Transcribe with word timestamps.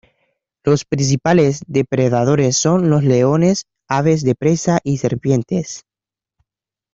Los 0.63 0.83
principales 0.83 1.61
depredadores 1.67 2.57
son 2.57 2.89
los 2.89 3.03
leones, 3.03 3.67
aves 3.87 4.23
de 4.23 4.33
presa 4.33 4.79
y 4.83 4.97
serpientes. 4.97 5.85